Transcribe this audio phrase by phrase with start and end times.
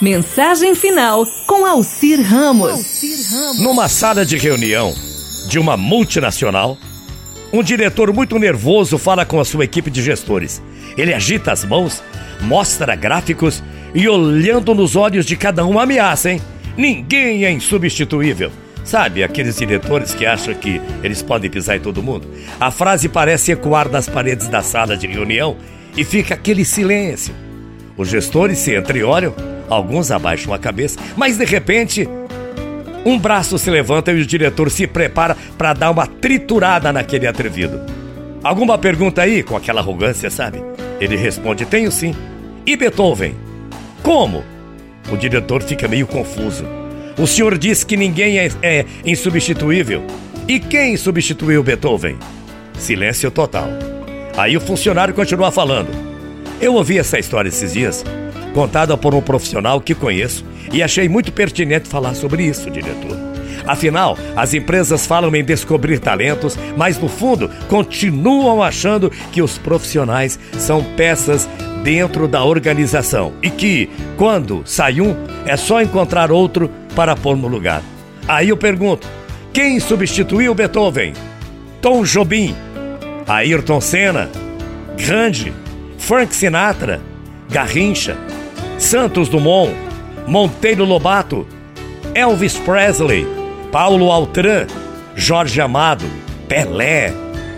[0.00, 3.02] Mensagem final com Alcir Ramos.
[3.58, 4.94] Numa sala de reunião
[5.48, 6.78] de uma multinacional,
[7.52, 10.62] um diretor muito nervoso fala com a sua equipe de gestores.
[10.96, 12.00] Ele agita as mãos,
[12.42, 13.60] mostra gráficos
[13.92, 16.40] e, olhando nos olhos de cada um, ameaça, hein?
[16.76, 18.52] Ninguém é insubstituível.
[18.84, 22.28] Sabe, aqueles diretores que acham que eles podem pisar em todo mundo?
[22.60, 25.56] A frase parece ecoar nas paredes da sala de reunião
[25.96, 27.34] e fica aquele silêncio.
[27.96, 29.34] Os gestores se entreolham
[29.68, 32.08] Alguns abaixam a cabeça, mas de repente,
[33.04, 37.80] um braço se levanta e o diretor se prepara para dar uma triturada naquele atrevido.
[38.42, 40.62] Alguma pergunta aí, com aquela arrogância, sabe?
[41.00, 42.14] Ele responde: Tenho sim.
[42.64, 43.34] E Beethoven?
[44.02, 44.44] Como?
[45.10, 46.64] O diretor fica meio confuso.
[47.18, 50.02] O senhor disse que ninguém é, é insubstituível.
[50.46, 52.16] E quem substituiu Beethoven?
[52.78, 53.68] Silêncio total.
[54.36, 55.88] Aí o funcionário continua falando.
[56.60, 58.04] Eu ouvi essa história esses dias
[58.58, 63.16] contada por um profissional que conheço e achei muito pertinente falar sobre isso, diretor.
[63.64, 70.40] Afinal, as empresas falam em descobrir talentos, mas no fundo continuam achando que os profissionais
[70.54, 71.48] são peças
[71.84, 75.14] dentro da organização e que, quando sai um,
[75.46, 77.80] é só encontrar outro para pôr no lugar.
[78.26, 79.06] Aí eu pergunto:
[79.52, 81.12] quem substituiu Beethoven?
[81.80, 82.56] Tom Jobim,
[83.24, 84.28] Ayrton Senna,
[84.96, 85.52] Grande,
[85.96, 87.00] Frank Sinatra,
[87.48, 88.16] Garrincha,
[88.78, 89.74] Santos Dumont,
[90.26, 91.44] Monteiro Lobato,
[92.14, 93.26] Elvis Presley,
[93.72, 94.66] Paulo Altran,
[95.16, 96.04] Jorge Amado,
[96.48, 97.12] Pelé,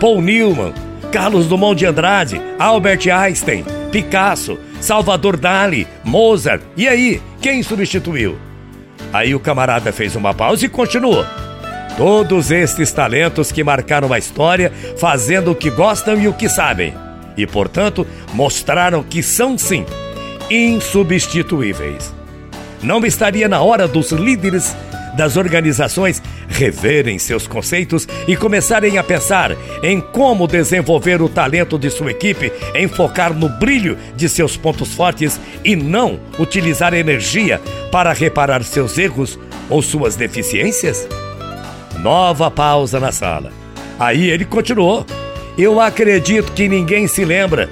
[0.00, 0.74] Paul Newman,
[1.12, 6.62] Carlos Dumont de Andrade, Albert Einstein, Picasso, Salvador Dali, Mozart.
[6.76, 8.36] E aí, quem substituiu?
[9.12, 11.24] Aí o camarada fez uma pausa e continuou.
[11.96, 16.92] Todos estes talentos que marcaram a história, fazendo o que gostam e o que sabem.
[17.36, 19.86] E, portanto, mostraram que são sim
[20.50, 22.14] insubstituíveis.
[22.82, 24.74] Não estaria na hora dos líderes
[25.16, 31.90] das organizações reverem seus conceitos e começarem a pensar em como desenvolver o talento de
[31.90, 38.12] sua equipe, em focar no brilho de seus pontos fortes e não utilizar energia para
[38.12, 39.38] reparar seus erros
[39.70, 41.08] ou suas deficiências?
[42.00, 43.52] Nova pausa na sala.
[43.98, 45.06] Aí ele continuou.
[45.56, 47.70] Eu acredito que ninguém se lembra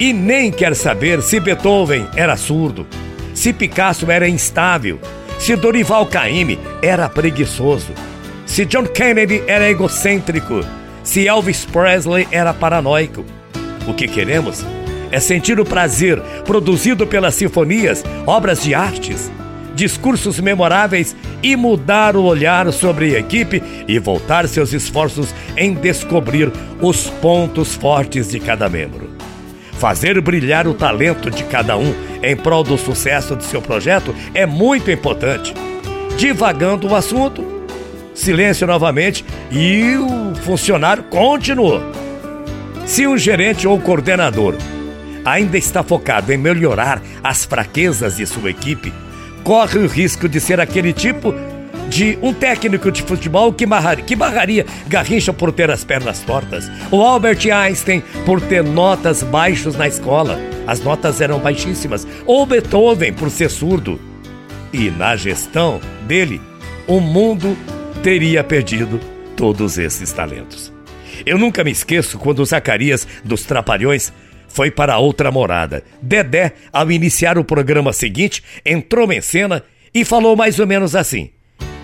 [0.00, 2.86] e nem quer saber se Beethoven era surdo,
[3.34, 4.98] se Picasso era instável,
[5.38, 7.92] se Dorival Caymmi era preguiçoso,
[8.46, 10.64] se John Kennedy era egocêntrico,
[11.04, 13.24] se Elvis Presley era paranoico.
[13.86, 14.64] O que queremos
[15.12, 19.30] é sentir o prazer produzido pelas sinfonias, obras de artes,
[19.74, 26.50] discursos memoráveis e mudar o olhar sobre a equipe e voltar seus esforços em descobrir
[26.80, 29.19] os pontos fortes de cada membro.
[29.80, 34.44] Fazer brilhar o talento de cada um em prol do sucesso de seu projeto é
[34.44, 35.54] muito importante.
[36.18, 37.42] Divagando o assunto,
[38.14, 41.80] silêncio novamente e o funcionário continuou.
[42.84, 44.54] Se um gerente ou coordenador
[45.24, 48.92] ainda está focado em melhorar as fraquezas de sua equipe,
[49.42, 51.34] corre o risco de ser aquele tipo
[51.90, 56.70] de um técnico de futebol que, barraria, que barraria Garrincha por ter as pernas tortas,
[56.90, 63.12] o Albert Einstein por ter notas baixas na escola, as notas eram baixíssimas, ou Beethoven
[63.12, 64.00] por ser surdo.
[64.72, 66.40] E na gestão dele,
[66.86, 67.56] o mundo
[68.04, 69.00] teria perdido
[69.36, 70.72] todos esses talentos.
[71.26, 74.12] Eu nunca me esqueço quando Zacarias dos Trapalhões
[74.46, 75.82] foi para outra morada.
[76.00, 81.30] Dedé, ao iniciar o programa seguinte, entrou em cena e falou mais ou menos assim: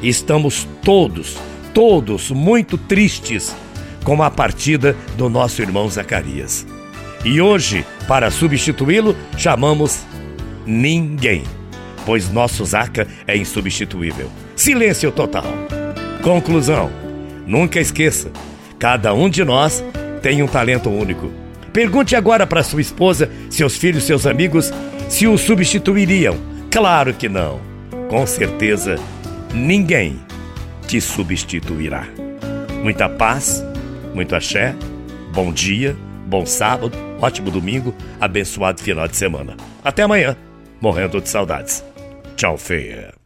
[0.03, 1.37] Estamos todos,
[1.73, 3.55] todos muito tristes
[4.05, 6.67] com a partida do nosso irmão Zacarias.
[7.25, 10.05] E hoje, para substituí-lo, chamamos
[10.65, 11.43] ninguém,
[12.05, 14.31] pois nosso Zaca é insubstituível.
[14.55, 15.47] Silêncio total.
[16.23, 16.91] Conclusão:
[17.47, 18.31] nunca esqueça,
[18.79, 19.83] cada um de nós
[20.23, 21.31] tem um talento único.
[21.73, 24.73] Pergunte agora para sua esposa, seus filhos, seus amigos,
[25.09, 26.37] se o substituiriam.
[26.71, 27.61] Claro que não.
[28.09, 28.99] Com certeza
[29.57, 30.21] ninguém
[30.87, 32.07] te substituirá.
[32.83, 33.65] Muita paz,
[34.15, 34.75] muito axé,
[35.33, 39.57] bom dia, bom sábado, ótimo domingo, abençoado final de semana.
[39.83, 40.37] Até amanhã,
[40.81, 41.83] morrendo de saudades.
[42.37, 43.26] Tchau, feia.